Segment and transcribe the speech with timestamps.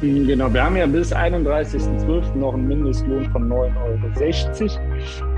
[0.00, 2.36] Hm, genau, wir haben ja bis 31.12.
[2.36, 4.78] noch einen Mindestlohn von 9,60 Euro.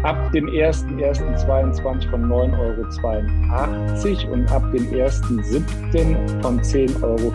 [0.02, 6.42] Ab dem 1.1.22 von 9,82 Euro und ab dem 1.7.
[6.42, 7.32] von 10,45 Euro.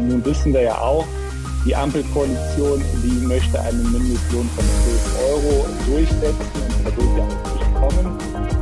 [0.00, 1.06] Nun wissen wir ja auch,
[1.64, 6.34] die Ampelkoalition, die möchte einen Mindestlohn von 12 Euro durchsetzen
[6.78, 7.24] und da wird ja
[7.80, 8.12] auch nicht
[8.42, 8.61] kommen.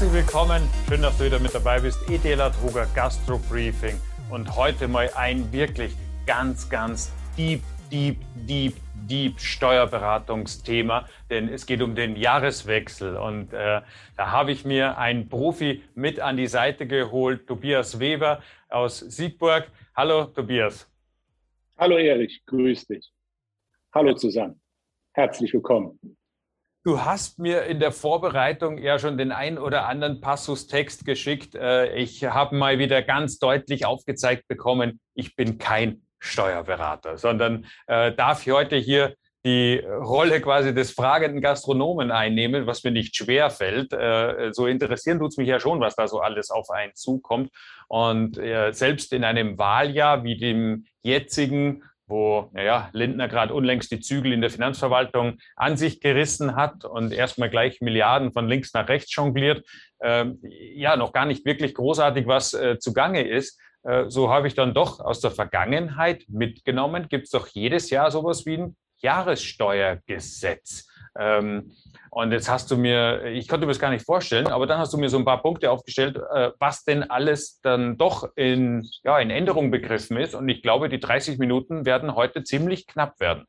[0.00, 1.98] Herzlich willkommen, schön, dass du wieder mit dabei bist.
[2.08, 4.00] Edela Truger Gastro Briefing
[4.30, 7.60] und heute mal ein wirklich ganz, ganz deep,
[7.92, 13.82] deep, deep, deep Steuerberatungsthema, denn es geht um den Jahreswechsel und äh,
[14.16, 19.70] da habe ich mir einen Profi mit an die Seite geholt, Tobias Weber aus Siegburg.
[19.94, 20.90] Hallo Tobias.
[21.76, 23.12] Hallo Erich, grüß dich.
[23.92, 24.62] Hallo zusammen.
[25.12, 25.98] Herzlich willkommen.
[26.82, 31.54] Du hast mir in der Vorbereitung ja schon den ein oder anderen Passus-Text geschickt.
[31.54, 38.12] Äh, ich habe mal wieder ganz deutlich aufgezeigt bekommen, ich bin kein Steuerberater, sondern äh,
[38.12, 39.14] darf heute hier
[39.44, 43.92] die Rolle quasi des fragenden Gastronomen einnehmen, was mir nicht schwer fällt.
[43.92, 47.50] Äh, so interessieren tut es mich ja schon, was da so alles auf einen zukommt.
[47.88, 54.32] Und selbst in einem Wahljahr wie dem jetzigen wo naja, Lindner gerade unlängst die Zügel
[54.32, 59.14] in der Finanzverwaltung an sich gerissen hat und erstmal gleich Milliarden von links nach rechts
[59.14, 59.66] jongliert,
[60.00, 60.26] äh,
[60.74, 63.58] ja, noch gar nicht wirklich großartig was äh, zugange ist.
[63.84, 68.10] Äh, so habe ich dann doch aus der Vergangenheit mitgenommen, gibt es doch jedes Jahr
[68.10, 70.89] sowas wie ein Jahressteuergesetz.
[71.18, 71.72] Ähm,
[72.10, 74.92] und jetzt hast du mir, ich konnte mir das gar nicht vorstellen, aber dann hast
[74.92, 79.18] du mir so ein paar Punkte aufgestellt, äh, was denn alles dann doch in, ja,
[79.18, 80.34] in Änderung begriffen ist.
[80.34, 83.44] Und ich glaube, die 30 Minuten werden heute ziemlich knapp werden.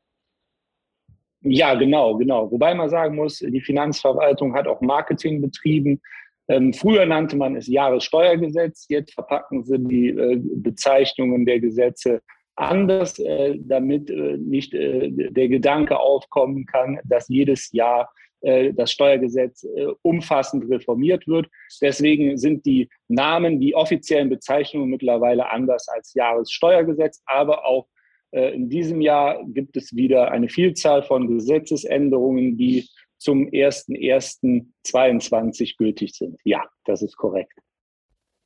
[1.42, 2.50] Ja, genau, genau.
[2.50, 6.00] Wobei man sagen muss, die Finanzverwaltung hat auch Marketing betrieben.
[6.48, 12.20] Ähm, früher nannte man es Jahressteuergesetz, jetzt verpacken sie die äh, Bezeichnungen der Gesetze
[12.56, 18.92] anders, äh, damit äh, nicht äh, der Gedanke aufkommen kann, dass jedes Jahr äh, das
[18.92, 21.48] Steuergesetz äh, umfassend reformiert wird.
[21.80, 27.22] Deswegen sind die Namen, die offiziellen Bezeichnungen mittlerweile anders als Jahressteuergesetz.
[27.26, 27.88] Aber auch
[28.32, 36.14] äh, in diesem Jahr gibt es wieder eine Vielzahl von Gesetzesänderungen, die zum 1.1.22 gültig
[36.14, 36.40] sind.
[36.42, 37.61] Ja, das ist korrekt.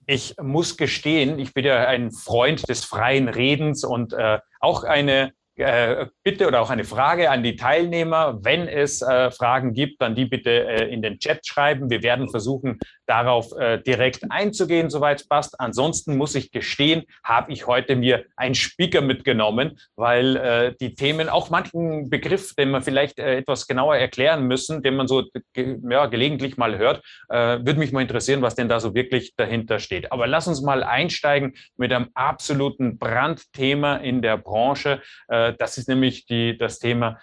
[0.07, 5.33] Ich muss gestehen, ich bin ja ein Freund des freien Redens und äh, auch eine
[5.57, 8.39] äh, Bitte oder auch eine Frage an die Teilnehmer.
[8.43, 11.91] Wenn es äh, Fragen gibt, dann die bitte äh, in den Chat schreiben.
[11.91, 15.61] Wir werden versuchen, darauf äh, direkt einzugehen, soweit es passt.
[15.61, 21.29] Ansonsten muss ich gestehen, habe ich heute mir einen Speaker mitgenommen, weil äh, die Themen,
[21.29, 25.79] auch manchen Begriff, den man vielleicht äh, etwas genauer erklären müssen, den man so ge
[25.89, 29.79] ja, gelegentlich mal hört, äh, würde mich mal interessieren, was denn da so wirklich dahinter
[29.79, 30.13] steht.
[30.13, 35.01] Aber lass uns mal einsteigen mit einem absoluten Brandthema in der Branche.
[35.29, 37.19] Äh, das ist nämlich die, das Thema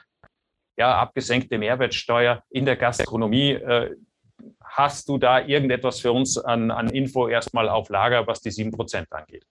[0.78, 3.60] ja, abgesenkte Mehrwertsteuer in der Gastronomie.
[4.64, 9.12] Hast du da irgendetwas für uns an, an Info erstmal auf Lager, was die 7%
[9.12, 9.46] angeht?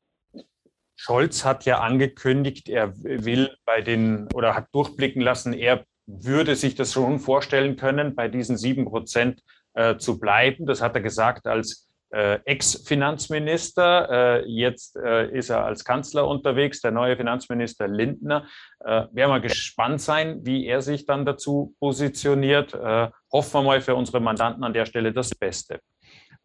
[0.96, 6.74] Scholz hat ja angekündigt, er will bei den oder hat durchblicken lassen, er würde sich
[6.74, 9.42] das schon vorstellen können, bei diesen sieben Prozent
[9.74, 10.66] äh, zu bleiben.
[10.66, 14.40] Das hat er gesagt als äh, Ex-Finanzminister.
[14.40, 18.46] Äh, jetzt äh, ist er als Kanzler unterwegs, der neue Finanzminister Lindner.
[18.80, 22.72] Äh, werden wir gespannt sein, wie er sich dann dazu positioniert.
[22.72, 25.80] Äh, hoffen wir mal für unsere Mandanten an der Stelle das Beste.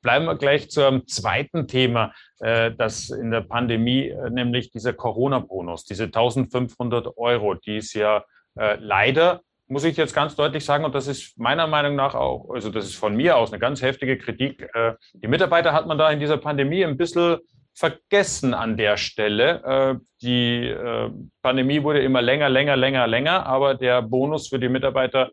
[0.02, 7.16] Bleiben wir gleich zum zweiten Thema, das in der Pandemie, nämlich dieser Corona-Bonus, diese 1500
[7.16, 11.68] Euro, die es ja leider muss ich jetzt ganz deutlich sagen, und das ist meiner
[11.68, 14.70] Meinung nach auch, also das ist von mir aus eine ganz heftige Kritik.
[14.74, 17.38] Äh, die Mitarbeiter hat man da in dieser Pandemie ein bisschen
[17.76, 19.64] vergessen an der Stelle.
[19.64, 21.10] Äh, die äh,
[21.42, 25.32] Pandemie wurde immer länger, länger, länger, länger, aber der Bonus für die Mitarbeiter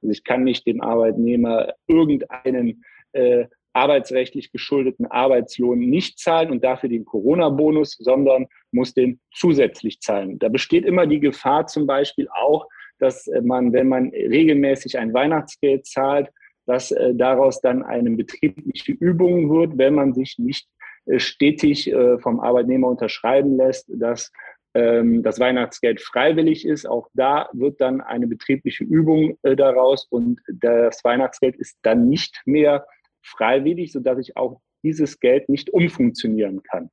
[0.00, 6.88] Also ich kann nicht dem Arbeitnehmer irgendeinen äh, arbeitsrechtlich geschuldeten Arbeitslohn nicht zahlen und dafür
[6.88, 10.38] den Corona-Bonus, sondern muss den zusätzlich zahlen.
[10.38, 12.66] Da besteht immer die Gefahr zum Beispiel auch,
[12.98, 16.28] dass man, wenn man regelmäßig ein Weihnachtsgeld zahlt,
[16.66, 20.68] dass äh, daraus dann eine betriebliche Übung wird, wenn man sich nicht
[21.06, 24.30] äh, stetig äh, vom Arbeitnehmer unterschreiben lässt, dass
[24.74, 26.86] ähm, das Weihnachtsgeld freiwillig ist.
[26.86, 32.86] Auch da wird dann eine betriebliche Übung daraus und das Weihnachtsgeld ist dann nicht mehr
[33.22, 36.90] freiwillig, sodass ich auch dieses Geld nicht umfunktionieren kann.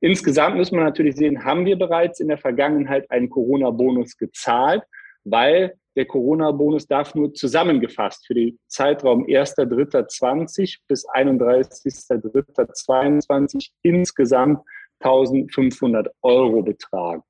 [0.00, 4.82] Insgesamt müssen wir natürlich sehen, haben wir bereits in der Vergangenheit einen Corona-Bonus gezahlt,
[5.24, 14.60] weil der Corona-Bonus darf nur zusammengefasst für den Zeitraum 1.3.20 bis 31.3.22 insgesamt
[15.00, 17.22] 1500 Euro betragen.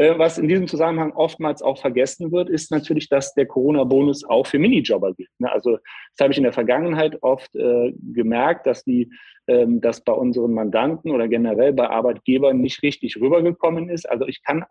[0.00, 4.46] Äh, was in diesem Zusammenhang oftmals auch vergessen wird, ist natürlich, dass der Corona-Bonus auch
[4.46, 5.28] für Minijobber gilt.
[5.38, 5.52] Ne?
[5.52, 9.12] Also das habe ich in der Vergangenheit oft äh, gemerkt, dass die,
[9.46, 14.08] ähm, dass bei unseren Mandanten oder generell bei Arbeitgebern nicht richtig rübergekommen ist.
[14.08, 14.64] Also ich kann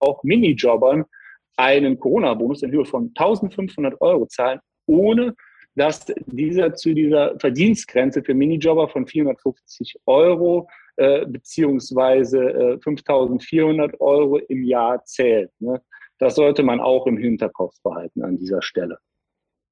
[0.00, 1.04] auch Minijobbern
[1.56, 5.34] einen Corona-Bonus in Höhe von 1500 Euro zahlen, ohne
[5.74, 14.38] dass dieser zu dieser Verdienstgrenze für Minijobber von 450 Euro äh, beziehungsweise äh, 5400 Euro
[14.38, 15.50] im Jahr zählt.
[15.58, 15.82] Ne?
[16.18, 18.98] Das sollte man auch im Hinterkopf behalten an dieser Stelle.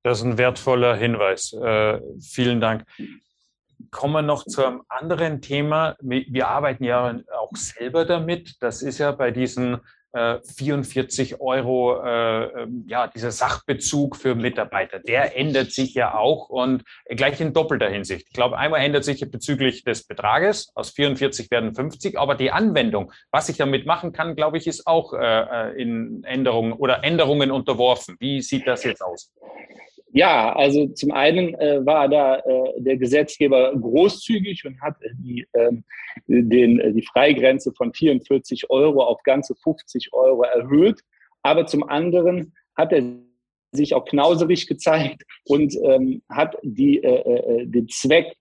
[0.02, 1.54] Das ist ein wertvoller Hinweis.
[1.54, 2.84] Äh, vielen Dank.
[3.90, 5.96] Kommen wir noch zu einem anderen Thema.
[6.00, 8.56] Wir arbeiten ja auch selber damit.
[8.60, 9.78] Das ist ja bei diesen
[10.14, 16.48] 44 äh, Euro, äh, ähm, ja, dieser Sachbezug für Mitarbeiter, der ändert sich ja auch
[16.48, 18.26] und gleich in doppelter Hinsicht.
[18.28, 23.12] Ich glaube, einmal ändert sich bezüglich des Betrages, aus 44 werden 50, aber die Anwendung,
[23.30, 27.50] was ich damit machen kann, glaube ich, ist auch äh, äh in Änderungen oder Änderungen
[27.50, 28.16] unterworfen.
[28.20, 29.32] Wie sieht das jetzt aus?
[30.16, 35.82] Ja, also zum einen äh, war da äh, der Gesetzgeber großzügig und hat die, ähm,
[36.28, 41.00] den, äh, die Freigrenze von 44 Euro auf ganze 50 Euro erhöht.
[41.42, 43.02] Aber zum anderen hat er
[43.72, 48.36] sich auch knauserig gezeigt und ähm, hat die, äh, äh, den Zweck,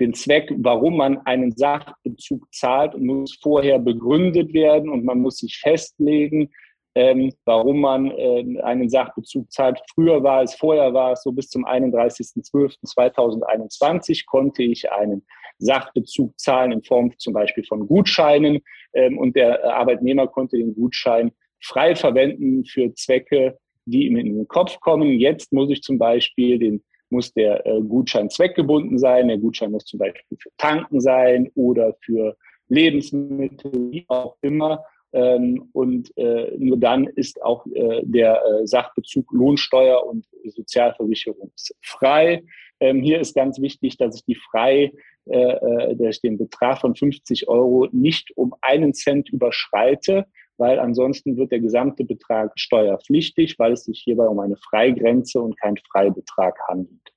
[0.00, 5.56] den Zweck, warum man einen Sachbezug zahlt, muss vorher begründet werden und man muss sich
[5.56, 6.50] festlegen,
[6.94, 9.80] ähm, warum man äh, einen Sachbezug zahlt.
[9.92, 15.26] Früher war es, vorher war es so, bis zum 31.12.2021 konnte ich einen
[15.58, 18.60] Sachbezug zahlen in Form zum Beispiel von Gutscheinen
[18.92, 24.48] ähm, und der Arbeitnehmer konnte den Gutschein frei verwenden für Zwecke, die ihm in den
[24.48, 25.18] Kopf kommen.
[25.18, 29.28] Jetzt muss ich zum Beispiel den muss der äh, Gutschein zweckgebunden sein.
[29.28, 32.36] Der Gutschein muss zum Beispiel für Tanken sein oder für
[32.68, 34.82] Lebensmittel, wie auch immer.
[35.14, 42.42] Ähm, und äh, nur dann ist auch äh, der äh, Sachbezug Lohnsteuer und sozialversicherungsfrei.
[42.80, 44.92] Ähm, hier ist ganz wichtig, dass ich die frei,
[45.26, 50.80] äh, äh, dass ich den Betrag von 50 Euro nicht um einen Cent überschreite, weil
[50.80, 55.76] ansonsten wird der gesamte Betrag steuerpflichtig, weil es sich hierbei um eine Freigrenze und kein
[55.76, 57.13] Freibetrag handelt.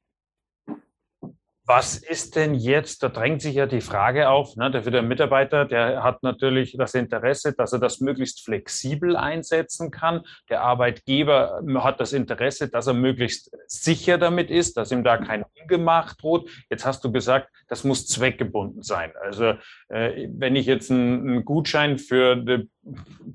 [1.69, 5.09] Was ist denn jetzt, da drängt sich ja die Frage auf, ne, der, für den
[5.09, 10.21] Mitarbeiter, der hat natürlich das Interesse, dass er das möglichst flexibel einsetzen kann.
[10.50, 15.43] Der Arbeitgeber hat das Interesse, dass er möglichst sicher damit ist, dass ihm da kein
[15.62, 16.50] Ungemacht droht.
[16.69, 19.12] Jetzt hast du gesagt, das muss zweckgebunden sein.
[19.21, 19.55] Also
[19.89, 22.69] äh, wenn ich jetzt einen, einen Gutschein für eine,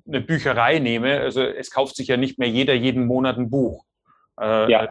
[0.08, 3.84] eine Bücherei nehme, also es kauft sich ja nicht mehr jeder jeden Monat ein Buch.
[4.40, 4.90] Äh, ja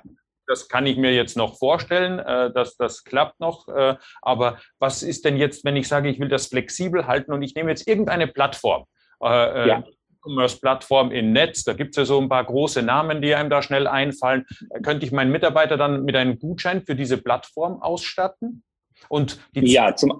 [0.51, 3.67] das kann ich mir jetzt noch vorstellen, äh, dass das klappt noch.
[3.69, 7.41] Äh, aber was ist denn jetzt, wenn ich sage, ich will das flexibel halten und
[7.41, 8.85] ich nehme jetzt irgendeine Plattform?
[9.23, 9.83] Äh, ja.
[10.23, 13.61] E-Commerce-Plattform im Netz, da gibt es ja so ein paar große Namen, die einem da
[13.61, 14.45] schnell einfallen.
[14.83, 18.63] Könnte ich meinen Mitarbeiter dann mit einem Gutschein für diese Plattform ausstatten?
[19.09, 20.19] Und die ja, zum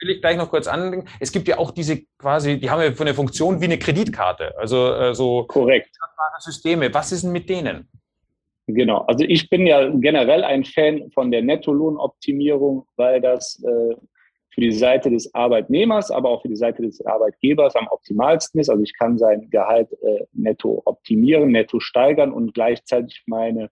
[0.00, 1.08] will ich gleich noch kurz andenken.
[1.20, 4.52] Es gibt ja auch diese quasi, die haben ja von der Funktion wie eine Kreditkarte,
[4.58, 5.96] also äh, so korrekt
[6.40, 6.92] Systeme.
[6.92, 7.88] Was ist denn mit denen?
[8.66, 13.94] Genau, also ich bin ja generell ein Fan von der Nettolohnoptimierung, weil das äh,
[14.54, 18.68] für die Seite des Arbeitnehmers, aber auch für die Seite des Arbeitgebers am optimalsten ist.
[18.68, 23.70] Also ich kann sein Gehalt äh, netto optimieren, netto steigern und gleichzeitig meine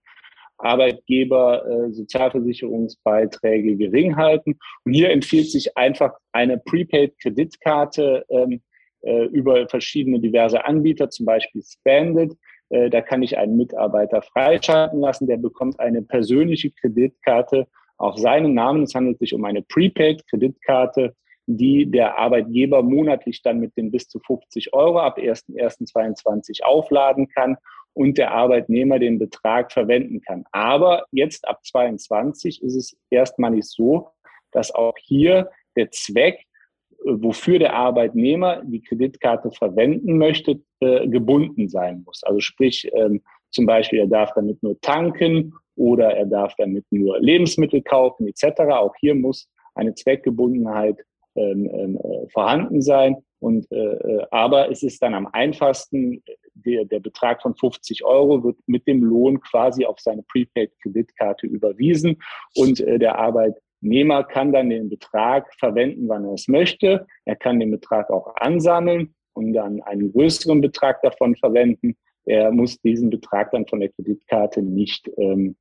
[0.59, 4.59] Arbeitgeber äh, Sozialversicherungsbeiträge gering halten.
[4.85, 8.61] Und hier empfiehlt sich einfach eine Prepaid-Kreditkarte ähm,
[9.03, 12.37] äh, über verschiedene diverse Anbieter, zum Beispiel Spandit.
[12.71, 17.67] Äh, da kann ich einen Mitarbeiter freischalten lassen, der bekommt eine persönliche Kreditkarte
[17.99, 18.85] auf seinen Namen.
[18.85, 21.15] Es handelt sich um eine Prepaid-Kreditkarte,
[21.47, 27.57] die der Arbeitgeber monatlich dann mit den bis zu 50 Euro ab 1.1.22 aufladen kann
[27.93, 30.45] und der Arbeitnehmer den Betrag verwenden kann.
[30.53, 34.11] Aber jetzt ab 22 ist es erstmalig so,
[34.53, 36.47] dass auch hier der Zweck,
[36.91, 42.23] äh, wofür der Arbeitnehmer die Kreditkarte verwenden möchte, äh, gebunden sein muss.
[42.25, 47.19] Also sprich, ähm, zum Beispiel, er darf damit nur tanken oder er darf damit nur
[47.21, 48.61] Lebensmittel kaufen etc.
[48.73, 50.99] Auch hier muss eine Zweckgebundenheit
[51.37, 53.17] ähm, ähm, äh, vorhanden sein.
[53.39, 56.23] Und äh, äh, aber es ist dann am einfachsten,
[56.55, 62.19] der, der Betrag von 50 Euro wird mit dem Lohn quasi auf seine Prepaid-Kreditkarte überwiesen
[62.57, 67.07] und äh, der Arbeitnehmer kann dann den Betrag verwenden, wann er es möchte.
[67.25, 71.97] Er kann den Betrag auch ansammeln und dann einen größeren Betrag davon verwenden.
[72.25, 75.57] Er muss diesen Betrag dann von der Kreditkarte nicht ähm,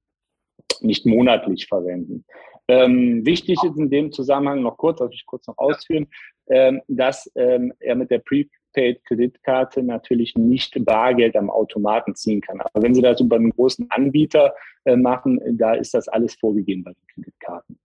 [0.81, 2.25] nicht monatlich verwenden.
[2.67, 6.07] Ähm, wichtig ist in dem Zusammenhang noch kurz, darf ich kurz noch ausführen,
[6.47, 12.61] ähm, dass ähm, er mit der Prepaid-Kreditkarte natürlich nicht Bargeld am Automaten ziehen kann.
[12.61, 14.53] Aber wenn Sie das über einen großen Anbieter
[14.85, 17.79] äh, machen, da ist das alles vorgegeben bei den Kreditkarten.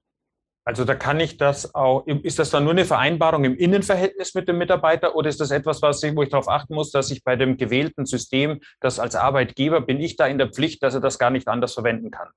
[0.66, 4.48] Also da kann ich das auch, ist das dann nur eine Vereinbarung im Innenverhältnis mit
[4.48, 7.22] dem Mitarbeiter oder ist das etwas, was ich, wo ich darauf achten muss, dass ich
[7.22, 11.00] bei dem gewählten System, das als Arbeitgeber, bin ich da in der Pflicht, dass er
[11.00, 12.28] das gar nicht anders verwenden kann?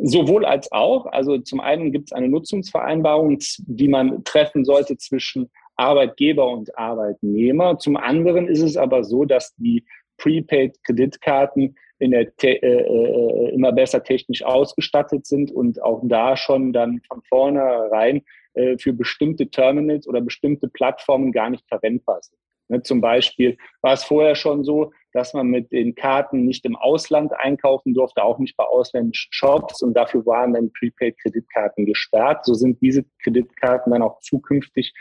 [0.00, 1.06] Sowohl als auch.
[1.06, 7.78] Also zum einen gibt es eine Nutzungsvereinbarung, die man treffen sollte zwischen Arbeitgeber und Arbeitnehmer.
[7.78, 9.84] Zum anderen ist es aber so, dass die
[10.18, 17.00] Prepaid-Kreditkarten in der äh, äh, immer besser technisch ausgestattet sind und auch da schon dann
[17.08, 22.38] von vornherein äh, für bestimmte Terminals oder bestimmte Plattformen gar nicht verwendbar sind.
[22.68, 26.76] Ne, zum Beispiel war es vorher schon so, dass man mit den Karten nicht im
[26.76, 32.44] Ausland einkaufen durfte, auch nicht bei ausländischen Shops und dafür waren dann Prepaid-Kreditkarten gesperrt.
[32.44, 34.92] So sind diese Kreditkarten dann auch zukünftig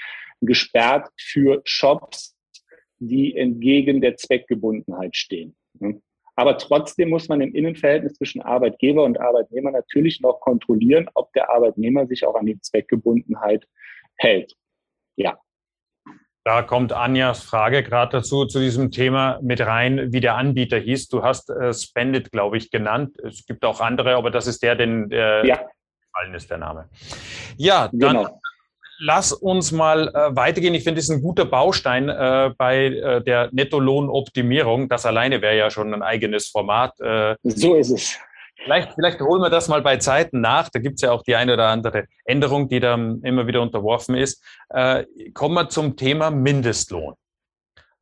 [0.42, 2.36] gesperrt für Shops,
[3.00, 5.56] die entgegen der Zweckgebundenheit stehen.
[6.36, 11.52] Aber trotzdem muss man im Innenverhältnis zwischen Arbeitgeber und Arbeitnehmer natürlich noch kontrollieren, ob der
[11.52, 13.68] Arbeitnehmer sich auch an die Zweckgebundenheit
[14.18, 14.56] hält.
[15.16, 15.38] Ja,
[16.46, 21.08] da kommt Anjas Frage gerade dazu, zu diesem Thema mit rein, wie der Anbieter hieß.
[21.08, 23.18] Du hast äh, Spendit, glaube ich, genannt.
[23.24, 25.56] Es gibt auch andere, aber das ist der, den äh, ja.
[25.56, 26.90] gefallen ist, der Name.
[27.56, 28.42] Ja, dann genau.
[29.04, 30.74] Lass uns mal äh, weitergehen.
[30.74, 34.90] Ich finde, das ist ein guter Baustein äh, bei äh, der Nettolohnoptimierung.
[34.90, 37.00] Das alleine wäre ja schon ein eigenes Format.
[37.02, 38.18] Äh, so ist es.
[38.64, 40.70] Vielleicht, vielleicht holen wir das mal bei Zeiten nach.
[40.70, 44.16] Da gibt es ja auch die eine oder andere Änderung, die dann immer wieder unterworfen
[44.16, 44.42] ist.
[44.70, 47.16] Äh, kommen wir zum Thema Mindestlohn.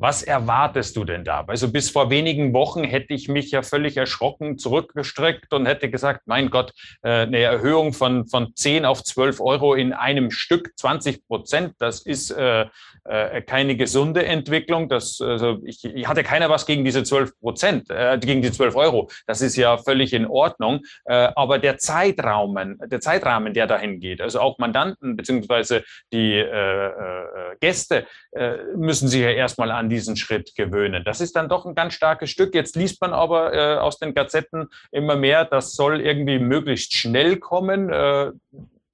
[0.02, 1.46] Was erwartest du denn da?
[1.46, 6.22] Also bis vor wenigen Wochen hätte ich mich ja völlig erschrocken zurückgestreckt und hätte gesagt,
[6.26, 11.28] mein Gott, äh, eine Erhöhung von, von 10 auf 12 Euro in einem Stück, 20
[11.28, 12.66] Prozent, das ist äh,
[13.04, 14.90] äh, keine gesunde Entwicklung.
[14.90, 18.76] Das, also ich, ich hatte keiner was gegen diese 12 Prozent, äh, gegen die 12
[18.76, 19.08] Euro.
[19.28, 20.80] Das ist ja völlig in Ordnung.
[21.06, 26.92] Äh, aber der Zeitrahmen, der Zeitrahmen, der dahin geht, also auch Mandanten beziehungsweise die äh,
[27.60, 28.08] Gäste
[28.76, 31.04] müssen sich ja erstmal an diesen Schritt gewöhnen.
[31.06, 32.56] Das ist dann doch ein ganz starkes Stück.
[32.56, 37.38] Jetzt liest man aber äh, aus den Gazetten immer mehr, das soll irgendwie möglichst schnell
[37.38, 38.32] kommen, äh,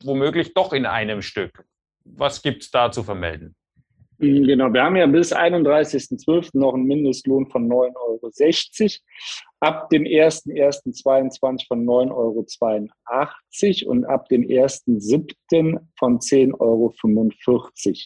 [0.03, 1.63] womöglich doch in einem Stück.
[2.03, 3.55] Was gibt es da zu vermelden?
[4.19, 6.57] Mhm, genau, wir haben ja bis 31.12.
[6.57, 8.93] noch einen Mindestlohn von 9,60 Euro.
[9.59, 15.79] Ab dem 1.1.22 von 9,82 Euro und ab dem 1.7.
[15.97, 16.93] von 10,45 Euro.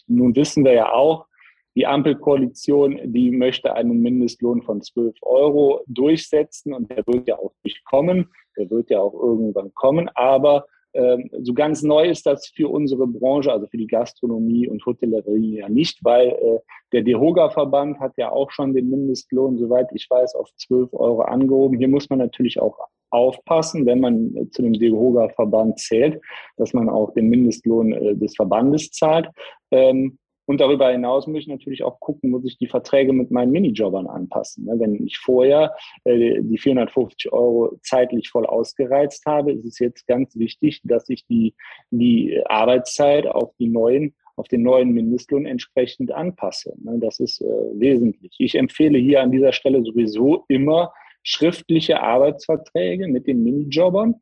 [0.06, 1.26] Nun wissen wir ja auch,
[1.74, 7.52] die Ampelkoalition, die möchte einen Mindestlohn von 12 Euro durchsetzen und der wird ja auch
[7.62, 8.28] durchkommen.
[8.56, 10.10] Der wird ja auch irgendwann kommen.
[10.14, 14.84] Aber ähm, so ganz neu ist das für unsere Branche, also für die Gastronomie und
[14.84, 16.58] Hotellerie ja nicht, weil äh,
[16.92, 21.78] der DEHOGA-Verband hat ja auch schon den Mindestlohn, soweit ich weiß, auf 12 Euro angehoben.
[21.78, 22.78] Hier muss man natürlich auch
[23.10, 26.20] aufpassen, wenn man zu dem DEHOGA-Verband zählt,
[26.56, 29.28] dass man auch den Mindestlohn äh, des Verbandes zahlt.
[29.70, 33.52] Ähm, und darüber hinaus muss ich natürlich auch gucken, muss ich die Verträge mit meinen
[33.52, 34.64] Minijobbern anpassen.
[34.64, 34.74] Ne?
[34.78, 40.36] Wenn ich vorher äh, die 450 Euro zeitlich voll ausgereizt habe, ist es jetzt ganz
[40.36, 41.54] wichtig, dass ich die,
[41.90, 46.74] die Arbeitszeit auf die neuen auf den neuen Mindestlohn entsprechend anpasse.
[46.82, 46.98] Ne?
[46.98, 47.44] Das ist äh,
[47.74, 48.34] wesentlich.
[48.38, 50.90] Ich empfehle hier an dieser Stelle sowieso immer
[51.22, 54.14] schriftliche Arbeitsverträge mit den Minijobbern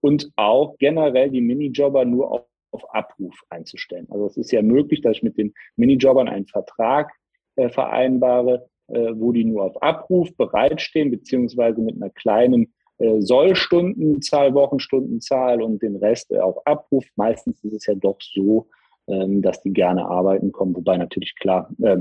[0.00, 4.06] und auch generell die Minijobber nur auf auf Abruf einzustellen.
[4.10, 7.12] Also es ist ja möglich, dass ich mit den Minijobbern einen Vertrag
[7.56, 14.54] äh, vereinbare, äh, wo die nur auf Abruf bereitstehen, beziehungsweise mit einer kleinen äh, Sollstundenzahl,
[14.54, 17.04] Wochenstundenzahl und den Rest äh, auf Abruf.
[17.16, 18.68] Meistens ist es ja doch so,
[19.08, 21.98] ähm, dass die gerne arbeiten kommen, wobei natürlich klar, äh,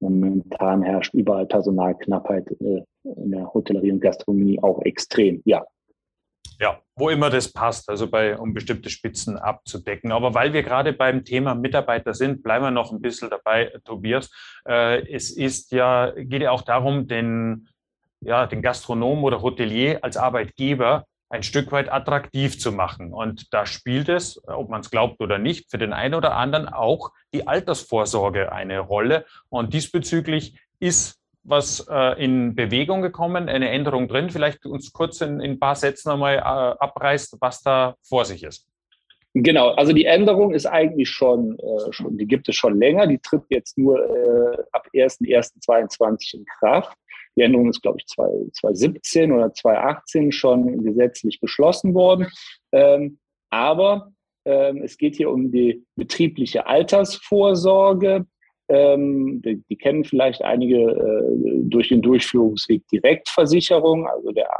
[0.00, 5.42] momentan herrscht überall Personalknappheit äh, in der Hotellerie und Gastronomie auch extrem.
[5.44, 5.64] Ja,
[6.60, 10.12] ja, wo immer das passt, also bei, um bestimmte Spitzen abzudecken.
[10.12, 14.30] Aber weil wir gerade beim Thema Mitarbeiter sind, bleiben wir noch ein bisschen dabei, Tobias.
[14.66, 17.68] Äh, es ist ja, geht ja auch darum, den,
[18.20, 23.12] ja, den Gastronom oder Hotelier als Arbeitgeber ein Stück weit attraktiv zu machen.
[23.12, 26.68] Und da spielt es, ob man es glaubt oder nicht, für den einen oder anderen
[26.68, 29.26] auch die Altersvorsorge eine Rolle.
[29.48, 34.30] Und diesbezüglich ist was äh, in Bewegung gekommen, eine Änderung drin.
[34.30, 38.42] Vielleicht uns kurz in, in ein paar Sätzen einmal äh, abreißt, was da vor sich
[38.42, 38.66] ist.
[39.34, 43.06] Genau, also die Änderung ist eigentlich schon, äh, schon die gibt es schon länger.
[43.06, 46.96] Die tritt jetzt nur äh, ab 1.1.22 in Kraft.
[47.36, 52.28] Die Änderung ist, glaube ich, 2017 oder 2018 schon gesetzlich beschlossen worden.
[52.72, 53.18] Ähm,
[53.50, 54.10] aber
[54.46, 58.26] ähm, es geht hier um die betriebliche Altersvorsorge.
[58.68, 64.08] Ähm, die, die, kennen vielleicht einige äh, durch den Durchführungsweg Direktversicherung.
[64.08, 64.50] Also der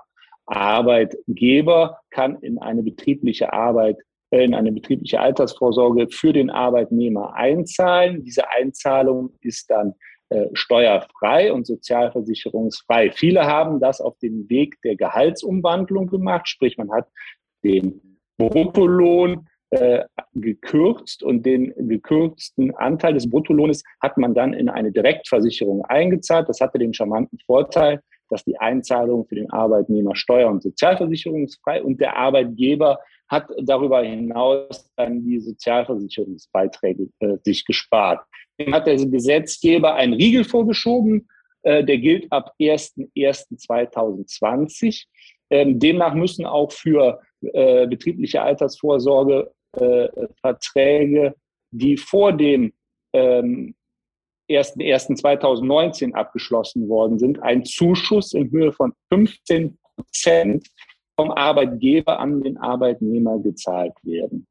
[0.47, 3.97] Arbeitgeber kann in eine betriebliche Arbeit,
[4.31, 8.23] äh, in eine betriebliche Altersvorsorge für den Arbeitnehmer einzahlen.
[8.23, 9.95] Diese Einzahlung ist dann
[10.29, 13.11] äh, steuerfrei und sozialversicherungsfrei.
[13.13, 17.09] Viele haben das auf dem Weg der Gehaltsumwandlung gemacht, sprich man hat
[17.63, 24.93] den Bruttolohn äh, gekürzt und den gekürzten Anteil des Bruttolohnes hat man dann in eine
[24.93, 26.49] Direktversicherung eingezahlt.
[26.49, 28.01] Das hatte den charmanten Vorteil,
[28.31, 32.99] dass die Einzahlung für den Arbeitnehmer steuer- und sozialversicherungsfrei und der Arbeitgeber
[33.29, 38.21] hat darüber hinaus dann die Sozialversicherungsbeiträge äh, sich gespart.
[38.61, 41.27] Dem hat der Gesetzgeber einen Riegel vorgeschoben,
[41.63, 45.07] äh, der gilt ab 1.1.2020.
[45.51, 50.09] Ähm, demnach müssen auch für äh, betriebliche Altersvorsorge äh,
[50.41, 51.35] Verträge,
[51.71, 52.73] die vor dem
[53.13, 53.75] ähm,
[54.49, 60.69] 1.1.2019 abgeschlossen worden sind, ein Zuschuss in Höhe von 15 Prozent
[61.17, 64.47] vom Arbeitgeber an den Arbeitnehmer gezahlt werden.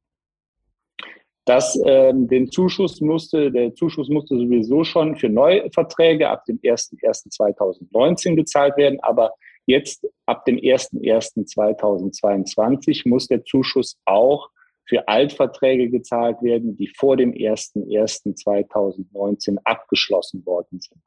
[1.46, 8.36] Das, ähm, den Zuschuss musste, der Zuschuss musste sowieso schon für Neuverträge ab dem 1.1.2019
[8.36, 9.32] gezahlt werden, aber
[9.68, 14.50] jetzt ab dem 1.1.2022 muss der Zuschuss auch
[14.88, 21.02] für Altverträge gezahlt werden, die vor dem 01.01.2019 abgeschlossen worden sind.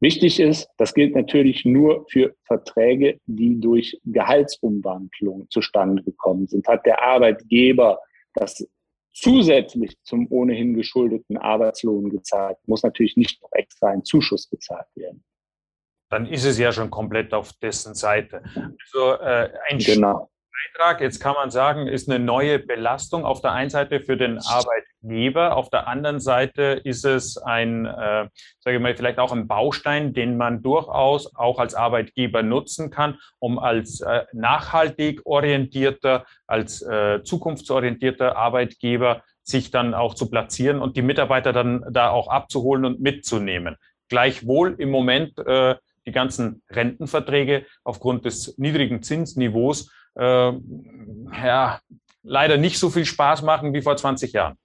[0.00, 6.66] Wichtig ist, das gilt natürlich nur für Verträge, die durch Gehaltsumwandlung zustande gekommen sind.
[6.66, 8.00] Hat der Arbeitgeber
[8.34, 8.66] das
[9.12, 15.22] zusätzlich zum ohnehin geschuldeten Arbeitslohn gezahlt, muss natürlich nicht noch extra ein Zuschuss gezahlt werden.
[16.08, 18.42] Dann ist es ja schon komplett auf dessen Seite.
[18.54, 20.30] Also äh, ein genau.
[20.60, 24.38] Beitrag, jetzt kann man sagen, ist eine neue Belastung auf der einen Seite für den
[24.38, 29.46] Arbeitgeber, auf der anderen Seite ist es ein, äh, sage ich mal, vielleicht auch ein
[29.46, 36.82] Baustein, den man durchaus auch als Arbeitgeber nutzen kann, um als äh, nachhaltig orientierter, als
[36.82, 42.84] äh, zukunftsorientierter Arbeitgeber sich dann auch zu platzieren und die Mitarbeiter dann da auch abzuholen
[42.84, 43.76] und mitzunehmen.
[44.08, 51.80] Gleichwohl im Moment äh, die ganzen Rentenverträge aufgrund des niedrigen Zinsniveaus äh, ja,
[52.22, 54.56] leider nicht so viel Spaß machen wie vor 20 Jahren.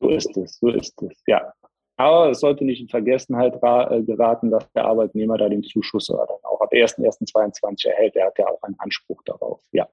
[0.00, 1.52] So ist es, so ist es, ja.
[1.96, 6.18] Aber es sollte nicht in Vergessenheit äh, geraten, dass der Arbeitnehmer da den Zuschuss dann
[6.18, 8.16] auch ab 1.1.22 erhält.
[8.16, 9.88] Er hat ja auch einen Anspruch darauf, ja.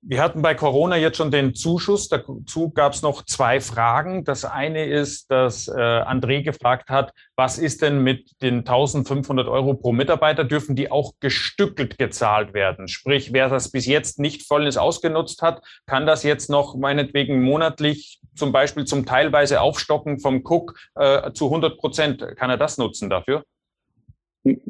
[0.00, 2.08] Wir hatten bei Corona jetzt schon den Zuschuss.
[2.08, 4.22] Dazu gab es noch zwei Fragen.
[4.24, 9.74] Das eine ist, dass äh, André gefragt hat, was ist denn mit den 1500 Euro
[9.74, 10.44] pro Mitarbeiter?
[10.44, 12.86] Dürfen die auch gestückelt gezahlt werden?
[12.86, 18.20] Sprich, wer das bis jetzt nicht vollends ausgenutzt hat, kann das jetzt noch meinetwegen monatlich
[18.36, 23.10] zum Beispiel zum teilweise Aufstocken vom Cook äh, zu 100 Prozent, kann er das nutzen
[23.10, 23.42] dafür?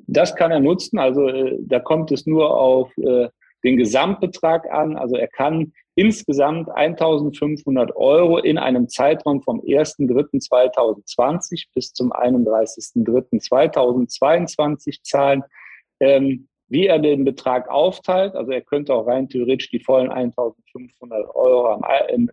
[0.07, 0.99] Das kann er nutzen.
[0.99, 3.29] Also äh, da kommt es nur auf äh,
[3.65, 4.97] den Gesamtbetrag an.
[4.97, 15.43] Also er kann insgesamt 1.500 Euro in einem Zeitraum vom 1.3.2020 bis zum 31.3.2022 zahlen.
[16.01, 21.35] Ähm, wie er den Betrag aufteilt, also er könnte auch rein theoretisch die vollen 1.500
[21.35, 21.83] Euro am,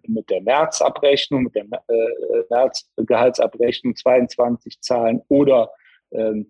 [0.08, 5.72] mit der Märzabrechnung, mit der äh, Märzgehaltsabrechnung 22 zahlen oder
[6.12, 6.46] ähm, äh,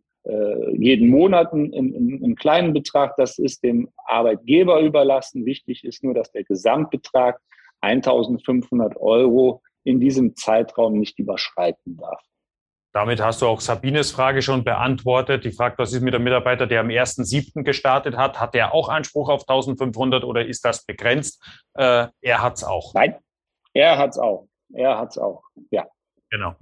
[0.78, 3.16] jeden Monat einen, einen, einen kleinen Betrag.
[3.18, 5.46] Das ist dem Arbeitgeber überlassen.
[5.46, 7.40] Wichtig ist nur, dass der Gesamtbetrag
[7.82, 12.22] 1.500 Euro in diesem Zeitraum nicht überschreiten darf.
[12.92, 15.44] Damit hast du auch Sabines Frage schon beantwortet.
[15.44, 17.64] Die fragt, was ist mit dem Mitarbeiter, der am 1.7.
[17.64, 18.40] gestartet hat?
[18.40, 21.44] Hat der auch Anspruch auf 1500 oder ist das begrenzt?
[21.74, 22.94] Äh, er hat es auch.
[22.94, 23.16] Nein,
[23.74, 24.48] er hat es auch.
[24.74, 25.86] Er hat es auch, ja.
[26.30, 26.56] Genau.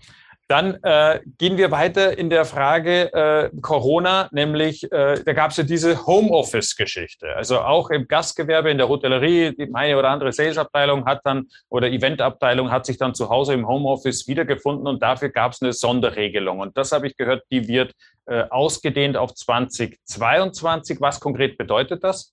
[0.54, 5.58] Dann äh, gehen wir weiter in der Frage äh, Corona, nämlich äh, da gab es
[5.58, 7.36] ja diese Homeoffice-Geschichte.
[7.36, 11.88] Also auch im Gastgewerbe, in der Hotellerie, die eine oder andere Salesabteilung hat dann oder
[11.88, 16.60] Eventabteilung hat sich dann zu Hause im Homeoffice wiedergefunden und dafür gab es eine Sonderregelung.
[16.60, 17.96] Und das habe ich gehört, die wird
[18.28, 21.02] äh, ausgedehnt auf 2022.
[21.02, 22.32] Was konkret bedeutet das?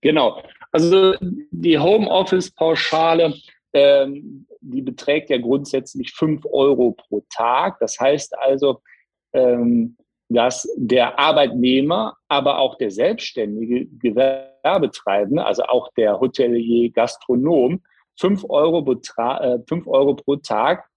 [0.00, 0.44] Genau.
[0.70, 3.34] Also die Homeoffice-Pauschale
[3.72, 7.78] ähm, die beträgt ja grundsätzlich fünf Euro pro Tag.
[7.80, 8.80] Das heißt also,
[9.32, 9.96] ähm,
[10.28, 17.82] dass der Arbeitnehmer, aber auch der selbstständige Gewerbetreibende, also auch der Hotelier, Gastronom,
[18.18, 20.88] fünf Euro, äh, fünf Euro pro Tag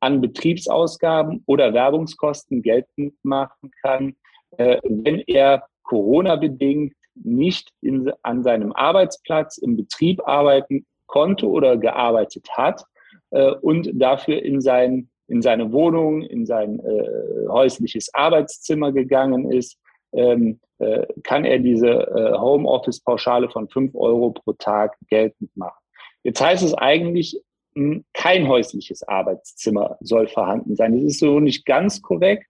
[0.00, 4.16] an Betriebsausgaben oder Werbungskosten geltend machen kann,
[4.56, 12.48] äh, wenn er Corona-bedingt nicht in, an seinem Arbeitsplatz im Betrieb arbeiten konnte oder gearbeitet
[12.56, 12.84] hat
[13.30, 19.78] äh, und dafür in sein in seine Wohnung, in sein äh, häusliches Arbeitszimmer gegangen ist,
[20.12, 25.78] ähm, äh, kann er diese äh, Homeoffice-Pauschale von fünf Euro pro Tag geltend machen.
[26.24, 27.40] Jetzt heißt es eigentlich,
[27.74, 30.96] mh, hm, kein häusliches Arbeitszimmer soll vorhanden sein.
[30.96, 32.46] Das ist so nicht ganz korrekt,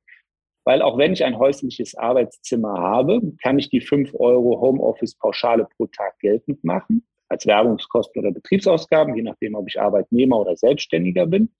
[0.64, 5.86] weil auch wenn ich ein häusliches Arbeitszimmer habe, kann ich die fünf Euro Homeoffice-Pauschale pro
[5.86, 11.50] Tag geltend machen als Werbungskosten oder Betriebsausgaben, je nachdem, ob ich Arbeitnehmer oder Selbstständiger bin.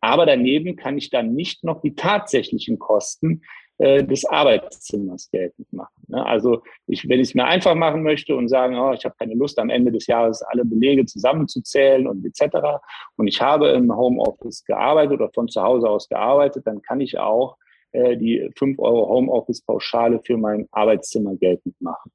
[0.00, 3.42] Aber daneben kann ich dann nicht noch die tatsächlichen Kosten
[3.78, 6.04] äh, des Arbeitszimmers geltend machen.
[6.06, 6.24] Ne?
[6.24, 9.34] Also ich, wenn ich es mir einfach machen möchte und sagen, oh, ich habe keine
[9.34, 12.56] Lust, am Ende des Jahres alle Belege zusammenzuzählen und etc.
[13.16, 17.18] Und ich habe im Homeoffice gearbeitet oder von zu Hause aus gearbeitet, dann kann ich
[17.18, 17.56] auch
[17.90, 22.12] äh, die 5 Euro Homeoffice-Pauschale für mein Arbeitszimmer geltend machen.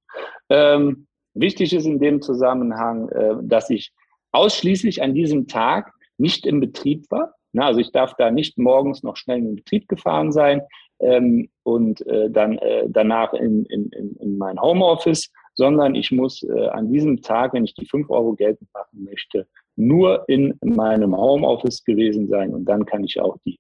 [0.49, 3.91] Ähm, Wichtig ist in dem Zusammenhang, äh, dass ich
[4.31, 7.35] ausschließlich an diesem Tag nicht im Betrieb war.
[7.55, 10.61] also ich darf da nicht morgens noch schnell in den Betrieb gefahren sein
[10.99, 16.89] ähm, und äh, dann äh, danach in, in, in mein Homeoffice, sondern ich muss an
[16.89, 22.29] diesem Tag, wenn ich die fünf Euro geltend machen möchte, nur in meinem Homeoffice gewesen
[22.29, 23.59] sein und dann kann ich auch die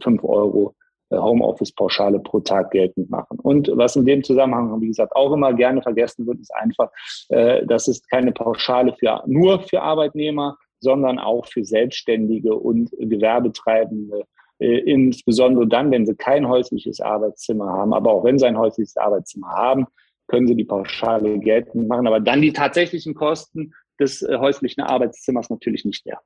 [0.00, 3.38] fünf Euro äh, Homeoffice-Pauschale pro Tag geltend machen.
[3.40, 6.90] Und was in dem Zusammenhang, wie gesagt, auch immer gerne vergessen wird, ist einfach,
[7.28, 14.24] äh, das ist keine Pauschale für, nur für Arbeitnehmer, sondern auch für Selbstständige und Gewerbetreibende,
[14.58, 18.96] äh, insbesondere dann, wenn sie kein häusliches Arbeitszimmer haben, aber auch wenn sie ein häusliches
[18.96, 19.86] Arbeitszimmer haben,
[20.28, 25.50] können sie die Pauschale geltend machen, aber dann die tatsächlichen Kosten des äh, häuslichen Arbeitszimmers
[25.50, 26.20] natürlich nicht mehr.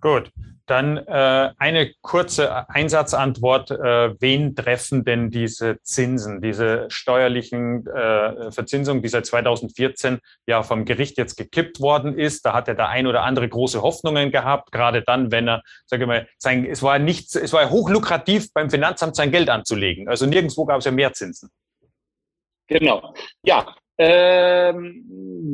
[0.00, 0.30] Gut,
[0.66, 3.70] dann äh, eine kurze Einsatzantwort.
[3.70, 10.84] Äh, wen treffen denn diese Zinsen, diese steuerlichen äh, Verzinsung, die seit 2014 ja vom
[10.84, 12.44] Gericht jetzt gekippt worden ist?
[12.44, 16.04] Da hat er der ein oder andere große Hoffnungen gehabt, gerade dann, wenn er, sage
[16.04, 20.08] ich mal, sein, es war nichts, es war hochlukrativ beim Finanzamt sein Geld anzulegen.
[20.08, 21.50] Also nirgendwo gab es ja mehr Zinsen.
[22.68, 23.14] Genau.
[23.42, 25.04] Ja, ähm,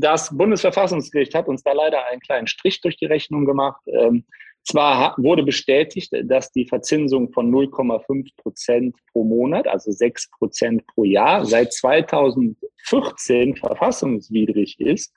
[0.00, 3.80] das Bundesverfassungsgericht hat uns da leider einen kleinen Strich durch die Rechnung gemacht.
[3.86, 4.24] Ähm,
[4.64, 11.04] zwar wurde bestätigt, dass die Verzinsung von 0,5 Prozent pro Monat, also 6 Prozent pro
[11.04, 15.12] Jahr, seit 2014 verfassungswidrig ist.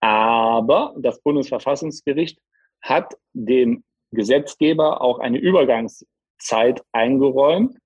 [0.00, 2.38] Aber das Bundesverfassungsgericht
[2.80, 7.76] hat dem Gesetzgeber auch eine Übergangszeit eingeräumt,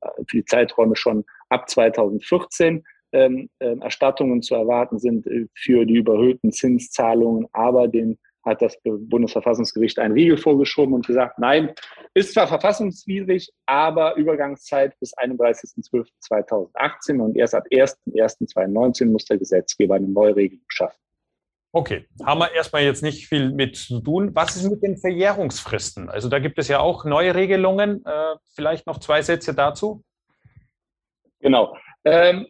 [0.00, 5.84] äh, für die Zeiträume schon ab 2014 ähm, äh, Erstattungen zu erwarten sind äh, für
[5.84, 11.74] die überhöhten Zinszahlungen, aber den hat das Bundesverfassungsgericht einen Riegel vorgeschoben und gesagt, nein,
[12.14, 20.08] ist zwar verfassungswidrig, aber Übergangszeit bis 31.12.2018 und erst ab 1.1.2019 muss der Gesetzgeber eine
[20.08, 20.96] neue Regelung schaffen.
[21.72, 24.34] Okay, haben wir erstmal jetzt nicht viel mit zu tun.
[24.34, 26.08] Was ist mit den Verjährungsfristen?
[26.08, 28.02] Also da gibt es ja auch neue Regelungen.
[28.06, 30.02] Äh, vielleicht noch zwei Sätze dazu.
[31.40, 31.76] Genau.
[32.04, 32.46] Ähm,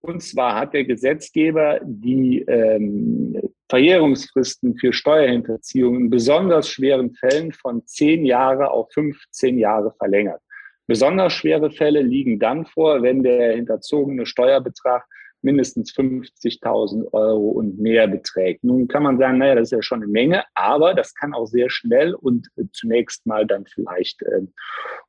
[0.00, 7.86] und zwar hat der Gesetzgeber die ähm, Verjährungsfristen für Steuerhinterziehung in besonders schweren Fällen von
[7.86, 10.42] zehn Jahre auf 15 Jahre verlängert.
[10.88, 15.04] Besonders schwere Fälle liegen dann vor, wenn der hinterzogene Steuerbetrag
[15.42, 18.64] mindestens 50.000 Euro und mehr beträgt.
[18.64, 21.46] Nun kann man sagen, naja, das ist ja schon eine Menge, aber das kann auch
[21.46, 24.52] sehr schnell und zunächst mal dann vielleicht ähm,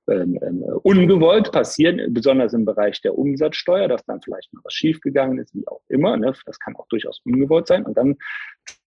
[0.09, 5.39] ähm, ähm, ungewollt passieren, besonders im Bereich der Umsatzsteuer, dass dann vielleicht noch was schiefgegangen
[5.39, 6.17] ist, wie auch immer.
[6.17, 6.33] Ne?
[6.45, 7.85] Das kann auch durchaus ungewollt sein.
[7.85, 8.17] Und dann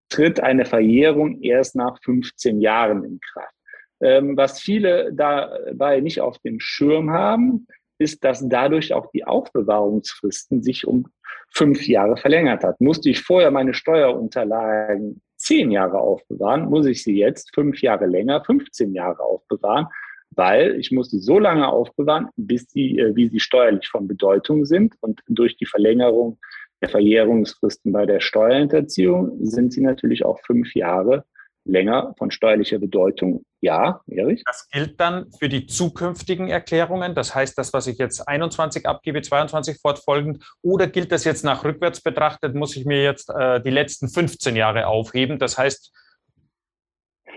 [0.09, 3.55] tritt eine Verjährung erst nach 15 Jahren in Kraft.
[4.01, 7.67] Ähm, was viele dabei nicht auf dem Schirm haben,
[8.05, 11.07] ist, dass dadurch auch die Aufbewahrungsfristen sich um
[11.53, 12.81] fünf Jahre verlängert hat.
[12.81, 18.45] Musste ich vorher meine Steuerunterlagen zehn Jahre aufbewahren, muss ich sie jetzt fünf Jahre länger,
[18.45, 19.87] 15 Jahre aufbewahren,
[20.31, 24.65] weil ich muss sie so lange aufbewahren, bis sie, äh, wie sie steuerlich von Bedeutung
[24.65, 24.95] sind.
[25.01, 26.39] Und durch die Verlängerung
[26.81, 31.25] der Verjährungsfristen bei der Steuerhinterziehung sind sie natürlich auch fünf Jahre
[31.65, 33.45] länger von steuerlicher Bedeutung.
[33.61, 34.43] Ja, Erich?
[34.45, 37.15] Das gilt dann für die zukünftigen Erklärungen.
[37.15, 40.45] Das heißt, das, was ich jetzt 21 abgebe, 22 fortfolgend.
[40.63, 44.57] Oder gilt das jetzt nach rückwärts betrachtet, muss ich mir jetzt äh, die letzten 15
[44.57, 45.39] Jahre aufheben?
[45.39, 45.93] Das heißt,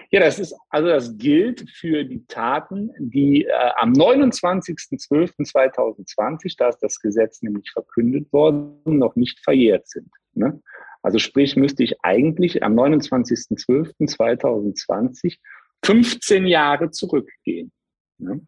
[0.09, 6.79] ja, das ist, also das gilt für die Taten, die äh, am 29.12.2020, da ist
[6.79, 10.09] das Gesetz nämlich verkündet worden, noch nicht verjährt sind.
[10.33, 10.61] Ne?
[11.07, 15.37] Also sprich, müsste ich eigentlich am 29.12.2020
[15.85, 17.71] 15 Jahre zurückgehen.
[18.17, 18.45] Ne?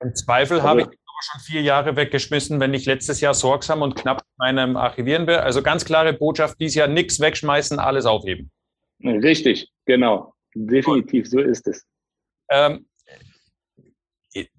[0.00, 3.96] Im Zweifel also, habe ich schon vier Jahre weggeschmissen, wenn ich letztes Jahr sorgsam und
[3.96, 5.42] knapp meinem Archivieren wäre.
[5.42, 8.52] Also ganz klare Botschaft, dieses Jahr nichts wegschmeißen, alles aufheben.
[9.02, 10.32] Richtig, genau.
[10.54, 11.84] Definitiv, so ist es.
[12.52, 12.86] Ähm,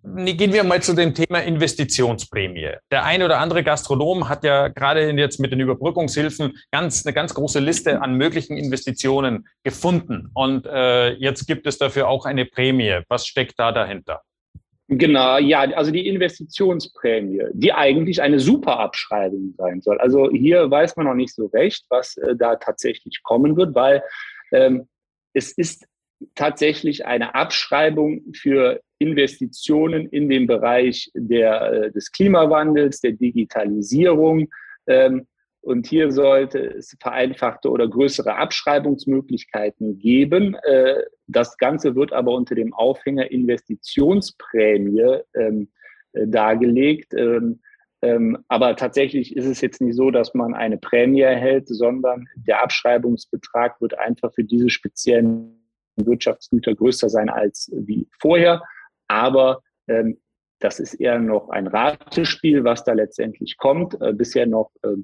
[0.03, 2.71] Gehen wir mal zu dem Thema Investitionsprämie.
[2.89, 7.33] Der ein oder andere Gastronom hat ja gerade jetzt mit den Überbrückungshilfen ganz, eine ganz
[7.33, 10.31] große Liste an möglichen Investitionen gefunden.
[10.33, 13.01] Und äh, jetzt gibt es dafür auch eine Prämie.
[13.07, 14.21] Was steckt da dahinter?
[14.89, 19.99] Genau, ja, also die Investitionsprämie, die eigentlich eine Superabschreibung sein soll.
[19.99, 24.01] Also hier weiß man noch nicht so recht, was äh, da tatsächlich kommen wird, weil
[24.53, 24.87] ähm,
[25.33, 25.85] es ist
[26.35, 34.47] tatsächlich eine Abschreibung für Investitionen in den Bereich der, äh, des Klimawandels, der Digitalisierung.
[34.87, 35.27] Ähm,
[35.61, 40.55] und hier sollte es vereinfachte oder größere Abschreibungsmöglichkeiten geben.
[40.63, 45.69] Äh, das Ganze wird aber unter dem Aufhänger Investitionsprämie ähm,
[46.13, 47.13] äh, dargelegt.
[47.13, 47.59] Ähm,
[48.47, 53.81] aber tatsächlich ist es jetzt nicht so, dass man eine Prämie erhält, sondern der Abschreibungsbetrag
[53.81, 55.66] wird einfach für diese speziellen
[56.05, 58.61] Wirtschaftsgüter größer sein als wie vorher.
[59.07, 60.19] Aber ähm,
[60.59, 63.99] das ist eher noch ein Ratespiel, was da letztendlich kommt.
[64.01, 64.95] Äh, bisher noch äh,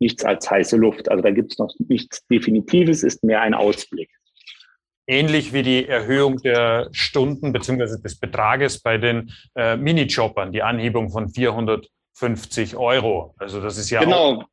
[0.00, 1.10] nichts als heiße Luft.
[1.10, 4.10] Also da gibt es noch nichts Definitives, ist mehr ein Ausblick.
[5.06, 8.00] Ähnlich wie die Erhöhung der Stunden bzw.
[8.02, 13.34] des Betrages bei den äh, Minijobbern, die Anhebung von 450 Euro.
[13.38, 14.40] Also das ist ja genau.
[14.40, 14.44] Auch,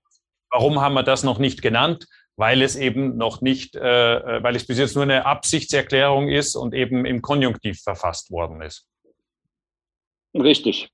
[0.52, 2.08] warum haben wir das noch nicht genannt?
[2.36, 6.56] Weil es eben noch nicht, äh, äh, weil es bis jetzt nur eine Absichtserklärung ist
[6.56, 8.88] und eben im Konjunktiv verfasst worden ist.
[10.34, 10.90] Richtig.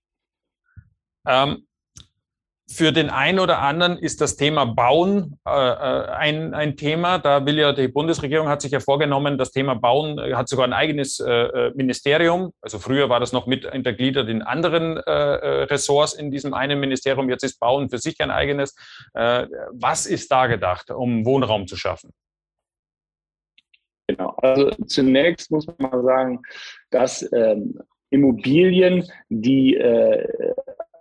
[1.25, 1.67] Ähm,
[2.71, 7.17] für den einen oder anderen ist das Thema Bauen äh, äh, ein, ein Thema.
[7.17, 10.67] Da will ja die Bundesregierung hat sich ja vorgenommen, das Thema Bauen äh, hat sogar
[10.67, 12.53] ein eigenes äh, äh, Ministerium.
[12.61, 17.27] Also früher war das noch mit untergliedert in anderen äh, Ressorts in diesem einen Ministerium.
[17.29, 18.75] Jetzt ist Bauen für sich ein eigenes.
[19.13, 22.11] was ist da gedacht, um Wohnraum zu schaffen?
[24.07, 24.29] Genau.
[24.37, 26.41] Also zunächst muss man mal sagen,
[26.91, 27.79] dass ähm,
[28.09, 30.53] Immobilien, die äh,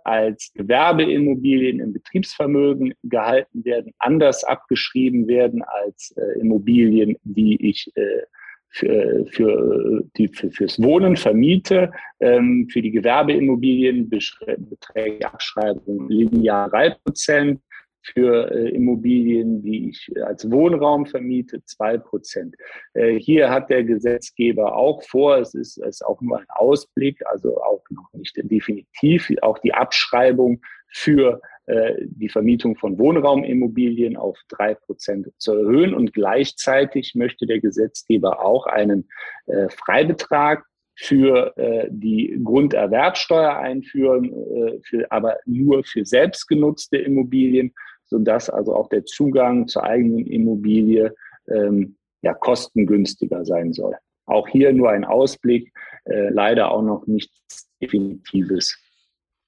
[0.09, 8.23] als Gewerbeimmobilien im Betriebsvermögen gehalten werden, anders abgeschrieben werden als äh, Immobilien, die ich äh,
[8.71, 11.91] für, für, die, für, fürs Wohnen vermiete.
[12.19, 17.61] Ähm, für die Gewerbeimmobilien beträgt Abschreibung linear drei Prozent
[18.01, 22.55] für äh, Immobilien, die ich als Wohnraum vermiete, zwei Prozent.
[22.93, 27.61] Äh, hier hat der Gesetzgeber auch vor, es ist, ist auch nur ein Ausblick, also
[27.61, 34.73] auch noch nicht definitiv, auch die Abschreibung für äh, die Vermietung von Wohnraumimmobilien auf drei
[34.73, 35.93] Prozent zu erhöhen.
[35.93, 39.07] Und gleichzeitig möchte der Gesetzgeber auch einen
[39.45, 40.65] äh, Freibetrag
[41.01, 47.73] für äh, die Grunderwerbsteuer einführen, äh, für, aber nur für selbstgenutzte Immobilien,
[48.05, 51.15] sodass also auch der Zugang zur eigenen Immobilie
[51.47, 53.95] ähm, ja, kostengünstiger sein soll.
[54.25, 55.71] Auch hier nur ein Ausblick,
[56.03, 58.77] äh, leider auch noch nichts Definitives.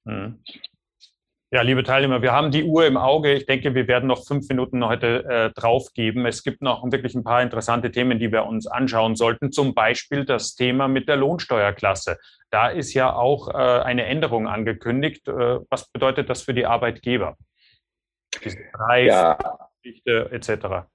[0.05, 0.39] Mhm.
[1.53, 3.33] Ja, liebe Teilnehmer, wir haben die Uhr im Auge.
[3.33, 6.25] Ich denke, wir werden noch fünf Minuten heute äh, draufgeben.
[6.25, 9.51] Es gibt noch wirklich ein paar interessante Themen, die wir uns anschauen sollten.
[9.51, 12.17] Zum Beispiel das Thema mit der Lohnsteuerklasse.
[12.51, 15.27] Da ist ja auch äh, eine Änderung angekündigt.
[15.27, 17.35] Äh, was bedeutet das für die Arbeitgeber?
[18.45, 19.37] Diese Preis, ja.
[19.83, 20.87] Geschichte etc.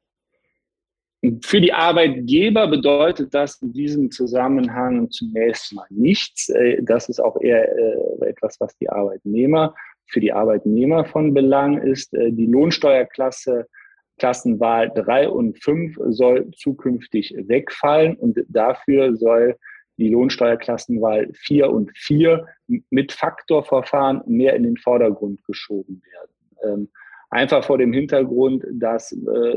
[1.44, 6.48] Für die Arbeitgeber bedeutet das in diesem Zusammenhang zunächst mal nichts.
[6.48, 9.74] Äh, das ist auch eher äh, etwas, was die Arbeitnehmer
[10.08, 12.14] für die Arbeitnehmer von Belang ist.
[12.14, 13.66] Äh, die Lohnsteuerklasse
[14.18, 19.56] Klassenwahl 3 und 5 soll zukünftig wegfallen und dafür soll
[19.98, 22.46] die Lohnsteuerklassenwahl 4 und 4
[22.90, 26.30] mit Faktorverfahren mehr in den Vordergrund geschoben werden.
[26.62, 26.88] Ähm,
[27.30, 29.56] einfach vor dem Hintergrund, dass äh,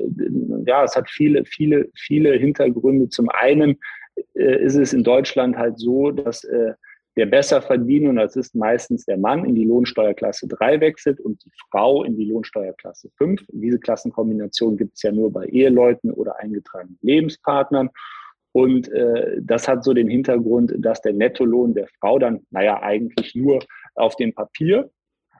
[0.65, 3.09] ja, es hat viele, viele, viele Hintergründe.
[3.09, 3.77] Zum einen
[4.33, 6.43] äh, ist es in Deutschland halt so, dass
[7.17, 11.43] der besser verdient, und das ist meistens der Mann, in die Lohnsteuerklasse 3 wechselt und
[11.43, 13.41] die Frau in die Lohnsteuerklasse 5.
[13.49, 17.89] Diese Klassenkombination gibt es ja nur bei Eheleuten oder eingetragenen Lebenspartnern.
[18.51, 23.35] Und äh, das hat so den Hintergrund, dass der Nettolohn der Frau dann, naja, eigentlich
[23.35, 23.59] nur
[23.95, 24.89] auf dem Papier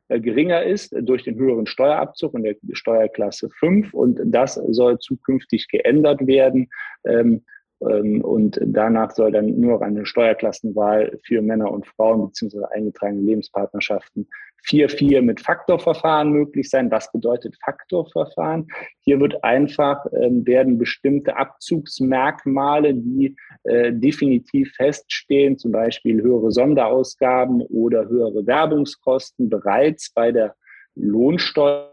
[0.10, 3.94] äh, geringer ist durch den höheren Steuerabzug in der Steuerklasse 5.
[3.94, 6.70] Und das soll zukünftig geändert werden.
[7.06, 7.44] Ähm,
[7.80, 14.28] und danach soll dann nur noch eine Steuerklassenwahl für Männer und Frauen beziehungsweise eingetragene Lebenspartnerschaften
[14.68, 16.92] 4-4 mit Faktorverfahren möglich sein.
[16.92, 18.68] Was bedeutet Faktorverfahren?
[19.00, 27.62] Hier wird einfach, ähm, werden bestimmte Abzugsmerkmale, die äh, definitiv feststehen, zum Beispiel höhere Sonderausgaben
[27.62, 30.56] oder höhere Werbungskosten bereits bei der
[30.96, 31.90] Lohnsteuer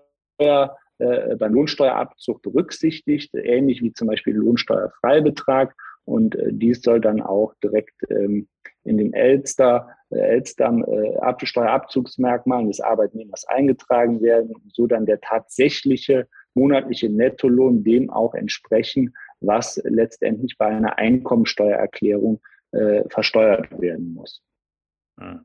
[0.98, 5.74] äh, beim Lohnsteuerabzug berücksichtigt, ähnlich wie zum Beispiel Lohnsteuerfreibetrag.
[6.04, 8.48] Und äh, dies soll dann auch direkt ähm,
[8.84, 16.28] in den Elster, äh, Elstern äh, Steuerabzugsmerkmalen des Arbeitnehmers eingetragen werden, so dann der tatsächliche
[16.54, 22.40] monatliche Nettolohn dem auch entsprechen, was letztendlich bei einer Einkommensteuererklärung
[22.72, 24.42] äh, versteuert werden muss.
[25.20, 25.44] Hm.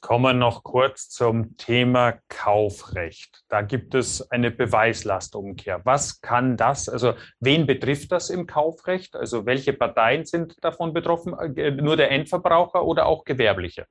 [0.00, 3.42] Kommen wir noch kurz zum Thema Kaufrecht.
[3.48, 5.82] Da gibt es eine Beweislastumkehr.
[5.84, 9.14] Was kann das, also wen betrifft das im Kaufrecht?
[9.14, 11.34] Also welche Parteien sind davon betroffen?
[11.56, 13.86] Äh, nur der Endverbraucher oder auch Gewerbliche?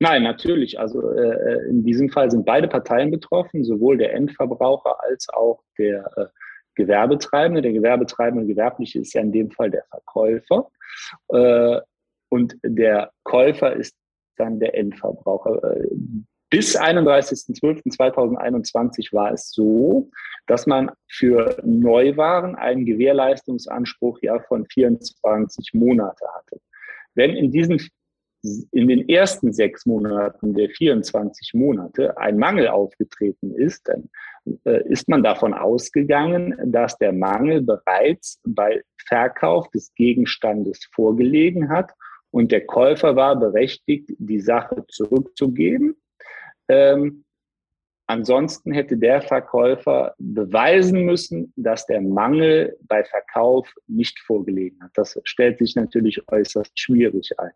[0.00, 0.78] Nein, natürlich.
[0.78, 6.10] Also äh, in diesem Fall sind beide Parteien betroffen, sowohl der Endverbraucher als auch der
[6.16, 6.26] äh,
[6.74, 7.62] Gewerbetreibende.
[7.62, 10.70] Der Gewerbetreibende Gewerbliche ist ja in dem Fall der Verkäufer.
[11.28, 11.80] Äh,
[12.28, 13.96] und der Käufer ist
[14.38, 15.76] dann der Endverbraucher.
[15.76, 15.88] Äh,
[16.50, 20.10] bis 31.12.2021 war es so,
[20.46, 26.58] dass man für Neuwaren einen Gewährleistungsanspruch ja von 24 Monate hatte.
[27.14, 27.78] Wenn in diesen
[28.70, 34.08] in den ersten sechs Monaten der 24 Monate ein Mangel aufgetreten ist, dann
[34.64, 41.90] äh, ist man davon ausgegangen, dass der Mangel bereits bei Verkauf des Gegenstandes vorgelegen hat
[42.30, 45.96] und der Käufer war berechtigt, die Sache zurückzugeben.
[46.68, 47.24] Ähm,
[48.06, 54.90] ansonsten hätte der Verkäufer beweisen müssen, dass der Mangel bei Verkauf nicht vorgelegen hat.
[54.94, 57.52] Das stellt sich natürlich äußerst schwierig ein,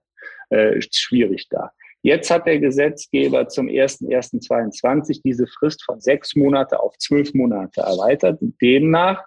[0.50, 1.74] äh, schwierig dar.
[2.04, 8.40] Jetzt hat der Gesetzgeber zum 01.01.22 diese Frist von sechs Monate auf zwölf Monate erweitert.
[8.60, 9.24] Demnach,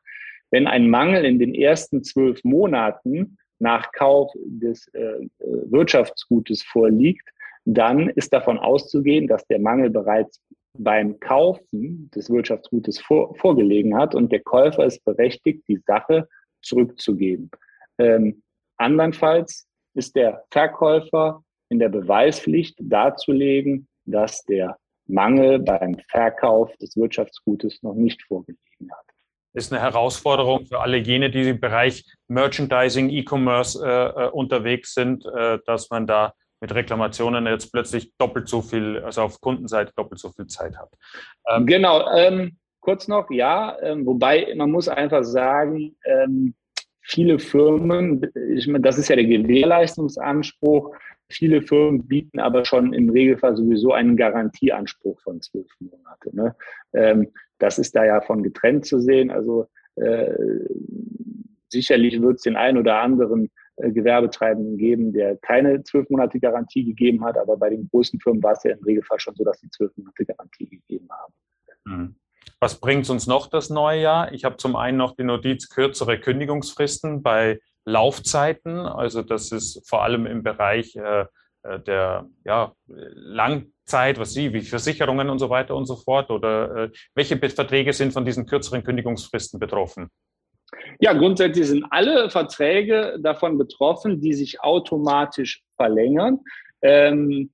[0.51, 7.27] wenn ein Mangel in den ersten zwölf Monaten nach Kauf des äh, Wirtschaftsgutes vorliegt,
[7.65, 10.39] dann ist davon auszugehen, dass der Mangel bereits
[10.77, 16.27] beim Kaufen des Wirtschaftsgutes vor, vorgelegen hat und der Käufer ist berechtigt, die Sache
[16.61, 17.49] zurückzugeben.
[17.97, 18.43] Ähm,
[18.77, 24.77] andernfalls ist der Verkäufer in der Beweispflicht darzulegen, dass der
[25.07, 28.64] Mangel beim Verkauf des Wirtschaftsgutes noch nicht vorgelegen hat.
[29.55, 35.25] Ist eine Herausforderung für alle jene, die im Bereich Merchandising, E-Commerce äh, äh, unterwegs sind,
[35.25, 40.19] äh, dass man da mit Reklamationen jetzt plötzlich doppelt so viel, also auf Kundenseite doppelt
[40.19, 40.89] so viel Zeit hat.
[41.49, 46.53] Ähm, genau, ähm, kurz noch, ja, ähm, wobei man muss einfach sagen, ähm,
[47.01, 50.95] viele Firmen, ich meine, das ist ja der Gewährleistungsanspruch,
[51.29, 56.35] viele Firmen bieten aber schon im Regelfall sowieso einen Garantieanspruch von zwölf Monate.
[56.35, 56.55] Ne?
[57.59, 59.31] Das ist da ja von getrennt zu sehen.
[59.31, 60.33] Also äh,
[61.69, 66.83] sicherlich wird es den einen oder anderen äh, Gewerbetreibenden geben, der keine zwölf Monate Garantie
[66.83, 69.59] gegeben hat, aber bei den großen Firmen war es ja im Regelfall schon so, dass
[69.59, 71.33] sie zwölf Monate Garantie gegeben haben.
[71.85, 72.15] Mhm.
[72.59, 74.31] Was bringt uns noch das neue Jahr?
[74.31, 78.79] Ich habe zum einen noch die Notiz kürzere Kündigungsfristen bei Laufzeiten.
[78.79, 81.25] Also das ist vor allem im Bereich äh,
[81.65, 82.73] äh, der ja,
[83.85, 86.31] Langzeit, was Sie, wie Versicherungen und so weiter und so fort?
[86.31, 90.09] Oder äh, welche Verträge sind von diesen kürzeren Kündigungsfristen betroffen?
[90.99, 96.39] Ja, grundsätzlich sind alle Verträge davon betroffen, die sich automatisch verlängern.
[96.81, 97.51] Ähm,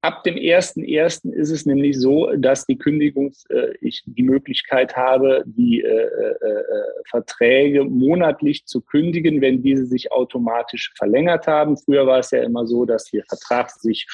[0.00, 1.32] Ab dem 1.1.
[1.32, 6.30] ist es nämlich so, dass die Kündigungs, äh, ich die Möglichkeit habe, die äh, äh,
[6.30, 6.62] äh,
[7.10, 11.76] Verträge monatlich zu kündigen, wenn diese sich automatisch verlängert haben.
[11.76, 14.06] Früher war es ja immer so, dass der Vertrag sich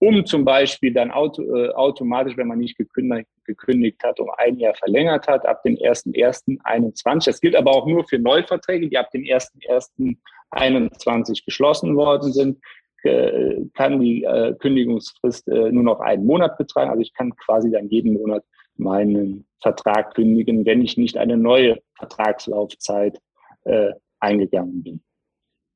[0.00, 4.58] um zum Beispiel dann auto, äh, automatisch, wenn man nicht gekündigt, gekündigt hat, um ein
[4.58, 7.26] Jahr verlängert hat, ab dem 1.1.21.
[7.26, 12.58] Das gilt aber auch nur für Neuverträge, die ab dem 1.1.21 geschlossen worden sind
[13.04, 16.90] äh, kann die äh, Kündigungsfrist äh, nur noch einen Monat betragen.
[16.90, 18.44] Also ich kann quasi dann jeden Monat
[18.76, 23.18] meinen Vertrag kündigen, wenn ich nicht eine neue Vertragslaufzeit
[23.64, 25.02] äh, eingegangen bin.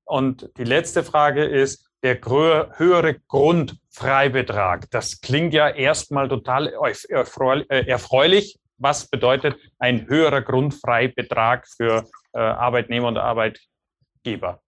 [0.05, 4.91] Und die letzte Frage ist, der höhere Grundfreibetrag.
[4.91, 8.59] Das klingt ja erstmal total äh, erfreulich.
[8.79, 14.61] Was bedeutet ein höherer Grundfreibetrag für äh, Arbeitnehmer und Arbeitgeber?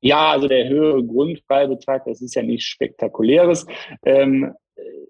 [0.00, 3.66] Ja, also der höhere Grundfreibetrag, das ist ja nichts Spektakuläres.
[4.04, 4.52] Ähm,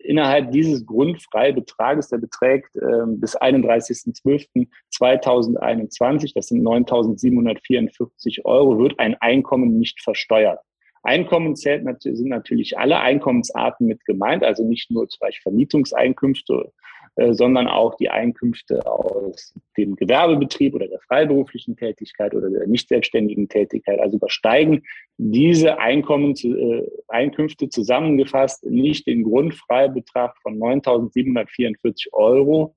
[0.01, 9.78] innerhalb dieses Grundfreibetrages, der beträgt ähm, bis 31.12.2021, das sind 9.744 Euro, wird ein Einkommen
[9.78, 10.59] nicht versteuert.
[11.03, 16.72] Einkommen zählt, sind natürlich alle Einkommensarten mit gemeint, also nicht nur zum Beispiel Vermietungseinkünfte
[17.17, 23.47] sondern auch die Einkünfte aus dem Gewerbebetrieb oder der freiberuflichen Tätigkeit oder der nicht selbstständigen
[23.49, 24.01] Tätigkeit.
[24.01, 24.83] Also übersteigen
[25.19, 32.75] diese Einkommen, äh, Einkünfte zusammengefasst nicht den Grundfreibetrag von 9.744 Euro,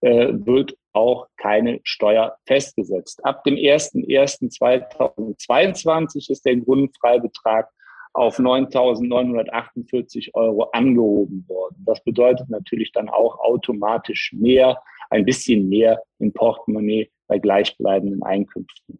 [0.00, 3.22] äh, wird auch keine Steuer festgesetzt.
[3.24, 7.68] Ab dem 01.01.2022 ist der Grundfreibetrag
[8.16, 11.76] auf 9.948 Euro angehoben worden.
[11.86, 18.98] Das bedeutet natürlich dann auch automatisch mehr, ein bisschen mehr im Portemonnaie bei gleichbleibenden Einkünften.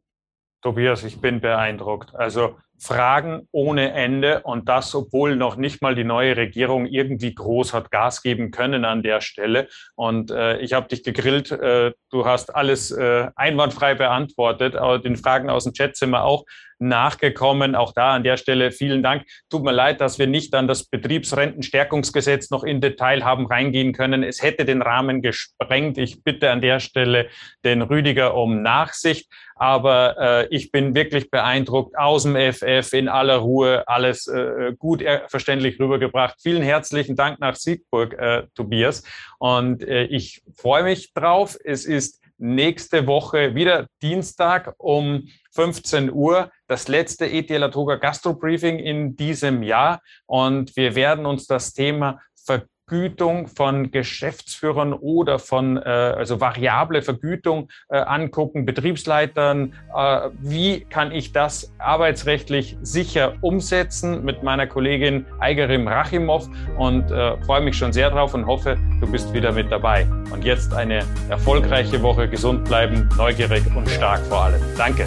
[0.62, 2.14] Tobias, ich bin beeindruckt.
[2.14, 7.72] Also Fragen ohne Ende und das, obwohl noch nicht mal die neue Regierung irgendwie groß
[7.72, 9.68] hat Gas geben können an der Stelle.
[9.94, 15.16] Und äh, ich habe dich gegrillt, äh, du hast alles äh, einwandfrei beantwortet, aber den
[15.16, 16.44] Fragen aus dem Chatzimmer auch
[16.78, 17.74] nachgekommen.
[17.74, 19.24] Auch da an der Stelle vielen Dank.
[19.50, 24.22] Tut mir leid, dass wir nicht an das Betriebsrentenstärkungsgesetz noch in Detail haben reingehen können.
[24.22, 25.98] Es hätte den Rahmen gesprengt.
[25.98, 27.28] Ich bitte an der Stelle
[27.64, 29.30] den Rüdiger um Nachsicht.
[29.54, 35.02] Aber äh, ich bin wirklich beeindruckt aus dem FF in aller Ruhe alles äh, gut
[35.28, 36.36] verständlich rübergebracht.
[36.42, 39.02] Vielen herzlichen Dank nach Siegburg, äh, Tobias.
[39.38, 41.56] Und äh, ich freue mich drauf.
[41.64, 48.78] Es ist nächste Woche wieder Dienstag um 15 Uhr das letzte ETL Toga Gastro Briefing
[48.78, 50.00] in diesem Jahr.
[50.26, 57.02] Und wir werden uns das Thema Ver Vergütung von Geschäftsführern oder von äh, also variable
[57.02, 59.72] Vergütung äh, angucken, Betriebsleitern.
[59.94, 67.36] Äh, wie kann ich das arbeitsrechtlich sicher umsetzen mit meiner Kollegin Eigerim Rachimov und äh,
[67.42, 70.06] freue mich schon sehr drauf und hoffe, du bist wieder mit dabei.
[70.32, 74.62] Und jetzt eine erfolgreiche Woche, gesund bleiben, neugierig und stark vor allem.
[74.78, 75.06] Danke.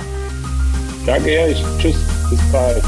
[1.06, 1.64] Danke, Erich.
[1.80, 1.98] Tschüss.
[2.30, 2.84] Bis bald.